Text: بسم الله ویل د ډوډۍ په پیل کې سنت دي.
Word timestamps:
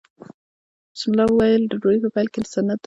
بسم 0.95 1.09
الله 1.11 1.27
ویل 1.37 1.63
د 1.67 1.73
ډوډۍ 1.81 1.97
په 2.03 2.09
پیل 2.15 2.27
کې 2.33 2.39
سنت 2.55 2.79
دي. 2.79 2.79